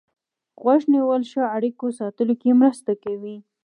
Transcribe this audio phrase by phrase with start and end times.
[0.61, 3.35] غوږ نیول ښه اړیکو ساتلو کې مرسته کوي.